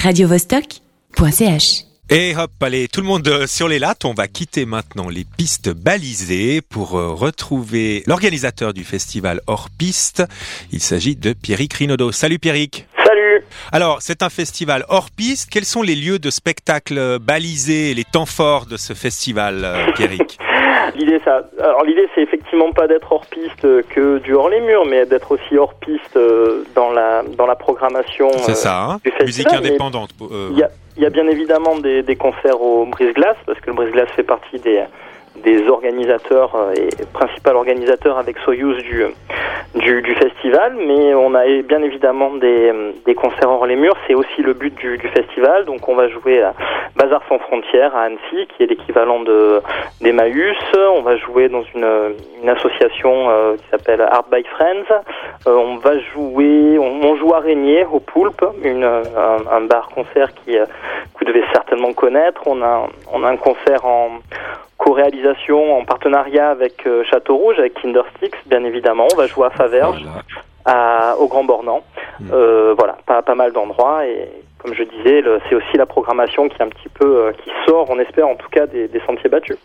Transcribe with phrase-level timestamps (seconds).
[0.00, 1.84] radiovostok.ch.
[2.12, 4.04] Et hop, allez, tout le monde euh, sur les lattes.
[4.04, 10.24] On va quitter maintenant les pistes balisées pour euh, retrouver l'organisateur du festival hors piste.
[10.72, 12.10] Il s'agit de Pierrick Rinaudot.
[12.10, 12.88] Salut Pierrick.
[13.06, 15.50] Salut Alors, c'est un festival hors piste.
[15.50, 20.38] Quels sont les lieux de spectacle balisés, les temps forts de ce festival, euh, Pierrick?
[20.96, 24.84] L'idée, ça, alors l'idée, c'est effectivement pas d'être hors piste que du hors les murs,
[24.86, 28.30] mais d'être aussi hors piste euh, dans la dans la programmation.
[28.38, 30.10] C'est ça, hein du festival, Musique indépendante.
[30.22, 33.58] euh, Il y a, il y a bien évidemment des, des concerts au Brise-Glace, parce
[33.60, 34.82] que le Brise-Glace fait partie des,
[35.44, 39.04] des organisateurs euh, et principal organisateur avec Soyuz du,
[39.74, 42.72] du, du festival, mais on a bien évidemment des,
[43.06, 46.08] des concerts hors les murs, c'est aussi le but du, du festival, donc on va
[46.08, 46.54] jouer à
[46.96, 49.62] Bazar sans frontières à Annecy, qui est l'équivalent de
[50.00, 50.56] d'Emmaüs,
[50.96, 54.90] on va jouer dans une, une association euh, qui s'appelle Art by Friends,
[55.46, 60.34] Euh, on va jouer, on, on joue à Régnier, au Poulpe, une, un, un bar-concert
[60.34, 60.66] qui euh,
[61.14, 64.18] que vous devez certainement connaître, on a, on a un concert en
[64.90, 69.06] co-réalisation en partenariat avec euh, Château Rouge, avec Kindersticks, bien évidemment.
[69.12, 70.22] On va jouer à Faverges, voilà.
[70.64, 71.82] à, au Grand Bornand.
[72.20, 72.30] Mm.
[72.32, 74.06] Euh, voilà, pas, pas mal d'endroits.
[74.06, 77.50] Et comme je disais, c'est aussi la programmation qui est un petit peu, euh, qui
[77.66, 79.56] sort, on espère en tout cas, des, des sentiers battus.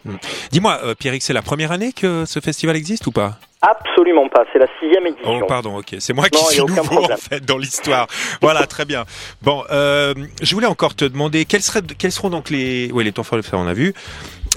[0.52, 3.31] Dis-moi, euh, Pierrick, c'est la première année que ce festival existe ou pas?
[3.62, 4.46] Absolument pas.
[4.53, 5.40] C'est la sixième édition.
[5.42, 5.96] Oh, pardon, ok.
[5.98, 8.06] C'est moi qui Non, a suis nouveau, en fait, dans l'histoire.
[8.40, 9.06] voilà, très bien.
[9.42, 12.92] Bon, euh, je voulais encore te demander, quels, seraient, quels seront donc les...
[12.94, 13.94] Oui, les temps forts, on a vu.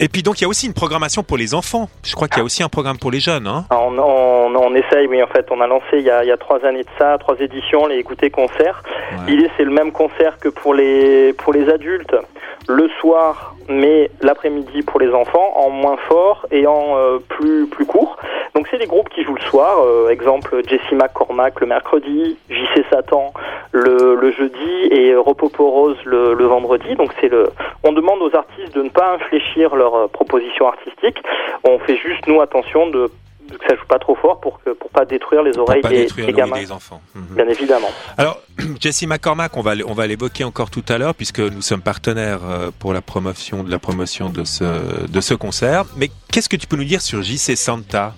[0.00, 1.88] Et puis, donc, il y a aussi une programmation pour les enfants.
[2.04, 4.74] Je crois qu'il y a aussi un programme pour les jeunes, hein On, on, on
[4.74, 6.84] essaye, oui, en fait, on a lancé il y a, il y a trois années
[6.84, 8.82] de ça, trois éditions, les écouter concerts.
[9.12, 9.32] Ouais.
[9.32, 12.14] L'idée, c'est le même concert que pour les, pour les adultes,
[12.68, 17.86] le soir, mais l'après-midi pour les enfants, en moins fort et en euh, plus, plus
[17.86, 18.16] court.
[18.55, 22.84] Donc, c'est des groupes qui jouent le soir, euh, exemple Jessie McCormack le mercredi, JC
[22.90, 23.33] Satan
[23.72, 26.94] le, le jeudi et Ropoporose le, le vendredi.
[26.97, 27.50] Donc, c'est le,
[27.83, 31.22] on demande aux artistes de ne pas infléchir leur euh, proposition artistique.
[31.64, 33.11] On fait juste, nous, attention de
[33.56, 36.27] que ça joue pas trop fort pour que pour pas détruire les oreilles des, détruire
[36.27, 37.01] des l'oreille gamins, des enfants.
[37.14, 37.36] Mhm.
[37.36, 37.89] bien évidemment.
[38.17, 38.40] Alors,
[38.80, 42.40] Jessie McCormack, on va, on va l'évoquer encore tout à l'heure puisque nous sommes partenaires
[42.45, 45.85] euh, pour la promotion de la promotion de ce, de ce concert.
[45.96, 48.14] Mais qu'est-ce que tu peux nous dire sur JC Santa?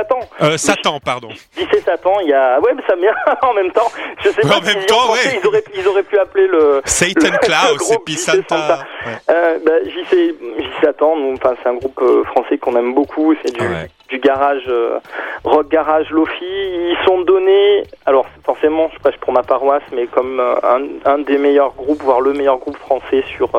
[0.00, 1.28] Satan, euh, Satan, pardon.
[1.84, 3.12] Satan, il y a ouais mais ça vient
[3.42, 3.90] en même temps.
[4.24, 5.38] Je sais Ouais, pas en si même temps, ouais.
[5.42, 8.42] ils auraient ils auraient pu appeler le Satan Klaus et puis Santa.
[8.48, 8.78] Santa.
[9.06, 9.12] Ouais.
[9.30, 13.52] Euh, bah, JC, JC Satan, enfin c'est un groupe euh, français qu'on aime beaucoup, c'est
[13.52, 13.88] du, Ouais.
[14.08, 14.98] du garage euh,
[15.44, 16.32] rock garage lofi.
[16.42, 21.18] Ils sont donnés, alors forcément je prêche pour ma paroisse, mais comme euh, un, un
[21.18, 23.50] des meilleurs groupes, voire le meilleur groupe français sur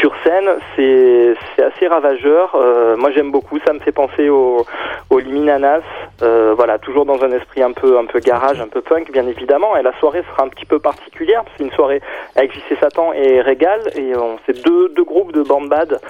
[0.00, 2.56] sur scène, c'est c'est assez ravageur.
[2.96, 4.66] Moi j'aime beaucoup, ça me fait penser au
[5.10, 5.82] au Liminanas.
[6.22, 9.26] Euh, voilà, toujours dans un esprit un peu un peu garage, un peu punk, bien
[9.26, 9.76] évidemment.
[9.76, 11.44] Et la soirée sera un petit peu particulière.
[11.56, 12.00] C'est une soirée
[12.34, 16.00] avec JC Satan et Régal, et on c'est deux deux groupes de band bad,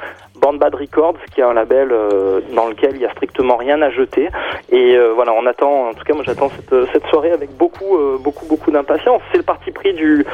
[0.40, 3.82] band bad Records, qui est un label euh, dans lequel il y a strictement rien
[3.82, 4.28] à jeter.
[4.70, 5.88] Et euh, voilà, on attend.
[5.88, 9.22] En tout cas, moi j'attends cette cette soirée avec beaucoup euh, beaucoup beaucoup d'impatience.
[9.32, 10.24] C'est le parti pris du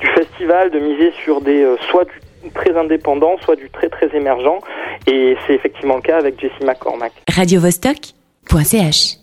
[0.00, 2.20] du festival de miser sur des euh, soit du
[2.52, 4.58] très indépendant, soit du très très émergent.
[5.06, 7.12] Et c'est effectivement le cas avec Jessie McCormack.
[7.28, 9.21] radiovostok.ch.